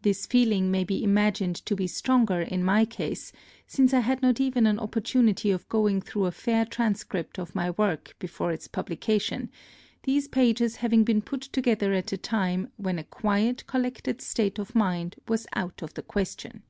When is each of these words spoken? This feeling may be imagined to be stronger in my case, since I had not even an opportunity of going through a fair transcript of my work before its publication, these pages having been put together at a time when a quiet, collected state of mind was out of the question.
This 0.00 0.24
feeling 0.24 0.70
may 0.70 0.84
be 0.84 1.04
imagined 1.04 1.56
to 1.66 1.76
be 1.76 1.86
stronger 1.86 2.40
in 2.40 2.64
my 2.64 2.86
case, 2.86 3.30
since 3.66 3.92
I 3.92 4.00
had 4.00 4.22
not 4.22 4.40
even 4.40 4.66
an 4.66 4.78
opportunity 4.78 5.50
of 5.50 5.68
going 5.68 6.00
through 6.00 6.24
a 6.24 6.30
fair 6.32 6.64
transcript 6.64 7.38
of 7.38 7.54
my 7.54 7.72
work 7.72 8.16
before 8.18 8.52
its 8.52 8.66
publication, 8.66 9.50
these 10.04 10.28
pages 10.28 10.76
having 10.76 11.04
been 11.04 11.20
put 11.20 11.42
together 11.42 11.92
at 11.92 12.10
a 12.10 12.16
time 12.16 12.72
when 12.78 12.98
a 12.98 13.04
quiet, 13.04 13.66
collected 13.66 14.22
state 14.22 14.58
of 14.58 14.74
mind 14.74 15.16
was 15.28 15.46
out 15.52 15.82
of 15.82 15.92
the 15.92 16.02
question. 16.02 16.62